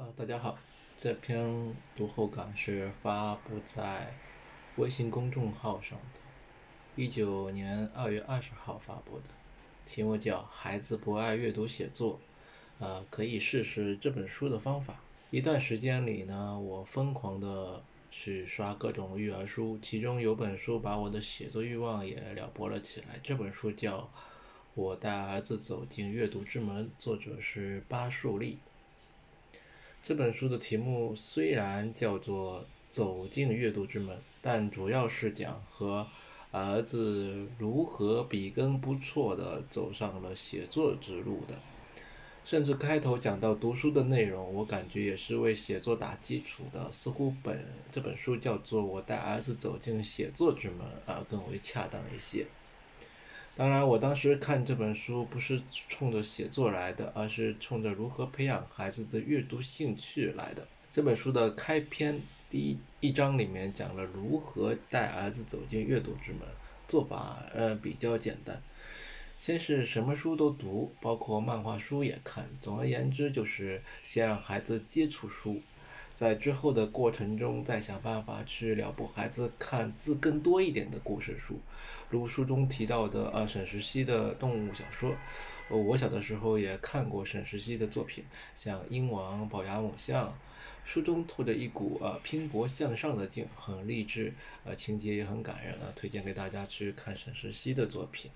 [0.00, 0.56] 啊，大家好，
[0.96, 4.14] 这篇读后感是发布在
[4.76, 6.20] 微信公众号上的，
[6.96, 9.24] 一九年二月二十号发布的，
[9.84, 12.14] 题目叫《孩子不爱阅读写作》，
[12.78, 15.02] 呃，可以试试这本书的方法。
[15.30, 23.20] 一段时间里呢，我疯狂的去刷各种育儿书，其中有本书把我的写作欲望也撩拨了起来。
[23.22, 23.98] 这本书叫
[24.72, 28.60] 《我带儿子走进阅读之门》，作者是巴树立。
[30.02, 36.06] 这本书的题目虽然叫做“走进阅读之门”，但主要是讲和
[36.50, 41.54] 儿子如何笔耕不辍地走上了写作之路的。
[42.42, 46.90] 甚至开头讲到读书的内容，我感觉也是为写作打基础的。
[46.90, 52.46] 似乎本这本书叫做“我带儿子走进写作之门”啊，更为恰当一些。
[53.60, 60.66] 当然，我当时看这本书不是冲着写作来的，而是冲着如何培养孩子的阅读兴趣来的。
[60.90, 62.18] 这本书的开篇
[62.48, 66.40] 第一一章里面讲了如何带儿子走进阅读之门，
[66.88, 68.62] 做法呃比较简单，
[69.38, 72.48] 先是什么书都读，包括漫画书也看。
[72.62, 75.60] 总而言之，就是先让孩子接触书。
[76.20, 81.58] 在之后的过程中，再想办法去撩拨孩子看字更多一点的故事书，
[82.10, 85.16] 如书中提到的呃沈石溪的动物小说。
[85.70, 88.22] 我小的时候也看过沈石溪的作品，
[88.54, 90.28] 像《鹰王》《宝牙母象》，
[90.84, 94.34] 书中透着一股呃拼搏向上的劲，很励志，
[94.64, 98.30] 呃情节也很感人啊，推荐给大家去看沈石溪的作品。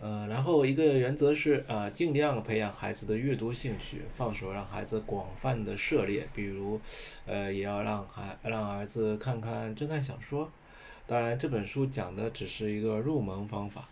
[0.00, 6.80] 呃，然后一个原则是，呃，尽量培养孩子的阅读兴趣，放手让孩子广泛的涉猎，比如，
[7.26, 10.50] 呃，也要让孩让儿子看看侦探小说。
[11.06, 13.88] 当然，这本书讲的只是一个入门方法，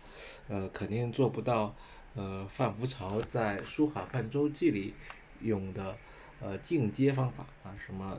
[0.47, 1.75] 呃，肯定做不到，
[2.15, 4.95] 呃，范福潮在《书海泛舟记》里
[5.41, 5.95] 用的，
[6.41, 8.17] 呃，进阶方法啊，什么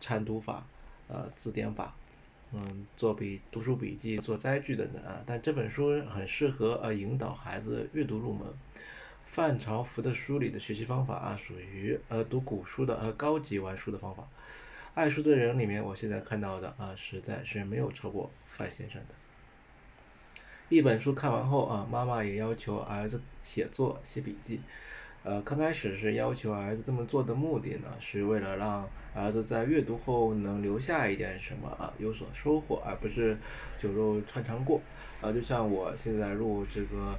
[0.00, 0.64] 参读法，
[1.08, 1.94] 呃，字典法。
[2.54, 8.46] 嗯，做笔读书笔记、做摘句等等啊，但这本书很适合呃引导孩子阅读入门。
[9.24, 14.28] 范朝福的书里的学习方法啊，属于呃读古书的呃高级玩书的方法。
[14.94, 19.14] 爱书的人里面，我现在看到的啊，实在是没有超过范先生的。
[20.68, 24.60] 一本书看完后啊，妈妈也要求儿子写作、写笔记。
[25.24, 33.38] 呃，刚开始是要求儿子这么做的目的呢，是为了让儿子在阅读后能留下一点什么啊，有所收获，而不是
[33.78, 34.80] 酒肉穿肠过。
[35.20, 37.16] 啊，就像我现在录这个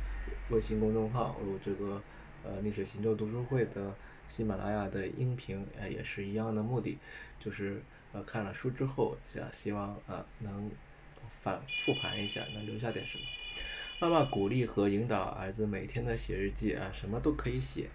[0.49, 2.01] 微信公众号，录这个
[2.43, 3.95] 呃逆水行舟读书会的
[4.27, 6.97] 喜马拉雅的音频，呃，也是一样的目的，
[7.39, 7.81] 就是
[8.11, 10.69] 呃看了书之后，想希望啊能
[11.41, 13.23] 反复盘一下，能留下点什么。
[13.99, 17.89] 妈妈鼓励和引导儿子每天的写日记啊，什么都可以写。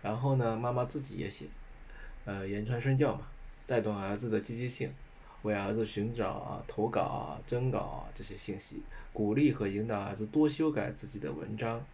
[0.00, 1.46] 然后呢，妈妈自己也写，
[2.24, 3.28] 呃，言传身教嘛，
[3.66, 4.94] 带动儿子的积极性，
[5.42, 8.82] 为儿子寻找啊投稿啊、征稿啊这些信息，
[9.12, 11.84] 鼓励和引导儿子多修改自己的文章。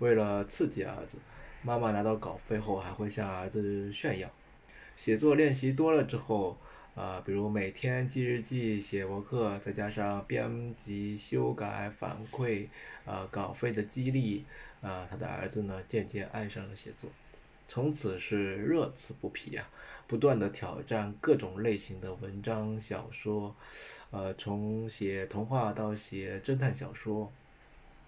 [0.00, 1.18] 为了刺激儿子，
[1.62, 4.28] 妈妈拿到稿费后还会向儿子炫耀。
[4.96, 6.56] 写作练习多了之后。
[6.94, 12.66] 啊，比如每天记日记、写博客，再加上编辑、修改、反馈，
[13.06, 14.44] 啊，稿费的激励，
[14.82, 17.08] 啊，他的儿子呢渐渐爱上了写作，
[17.68, 19.70] 从此是乐此不疲啊，
[20.06, 23.54] 不断的挑战各种类型的文章小说，
[24.10, 27.32] 呃，从写童话到写侦探小说、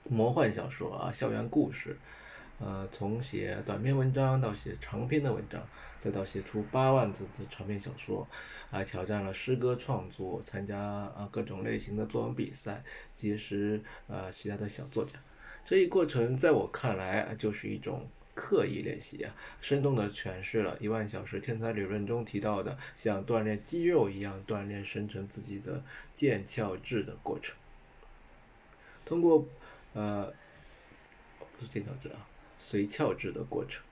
[0.05, 1.97] 魔幻小说啊，校园故事。
[2.65, 5.61] 呃，从写短篇文章到写长篇的文章，
[5.99, 8.25] 再到写出八万字的长篇小说，
[8.71, 12.85] 还挑战了诗歌创作，参加啊各种类型的作文比赛，
[13.17, 15.19] 结识呃其他的小作家。
[15.65, 25.83] 这一过程在我看来就是一种刻意练习啊，生动地诠释了一万小时天才理论中提到的像锻炼肌肉一样锻炼生成自己的
[26.15, 27.57] 腱鞘质的过程。
[29.05, 29.45] 通过
[29.95, 30.33] 呃，
[31.59, 32.29] 不是腱鞘质啊。
[32.65, 33.83] 随窍制的过程，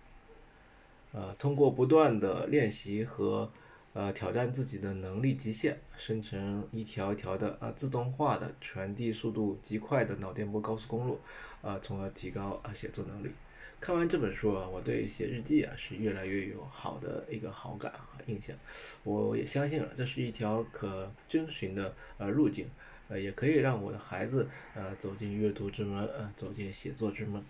[1.11, 3.51] 呃，通过不断的练习和
[3.95, 11.19] 呃挑战自己的能力极限，生成一条一条的啊自动化的传递速度极快的脑电波高速公路，
[11.63, 13.33] 啊，从而提高啊写作能力。
[13.81, 18.57] 看完这本书啊，我对写日记啊是越来越有好的一个好感和印象。
[19.03, 22.69] 我也相信了，这是一条可遵循的呃路径，
[23.09, 27.43] 呃，也可以让我的孩子呃走进阅读之门，呃，走进写作之门。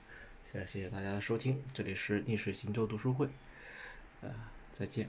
[0.44, 3.28] 谢谢大家的收听，这里是逆水行舟读书会，
[4.20, 4.34] 呃，
[4.72, 5.08] 再见。